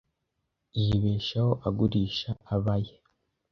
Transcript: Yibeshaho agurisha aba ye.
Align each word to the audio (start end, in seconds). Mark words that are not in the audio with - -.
Yibeshaho 0.83 1.51
agurisha 1.67 2.29
aba 2.55 2.75
ye. 2.85 2.95